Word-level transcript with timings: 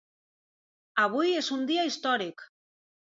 Avui 1.05 1.35
és 1.41 1.49
un 1.59 1.67
dia 1.73 1.85
històric. 1.91 2.47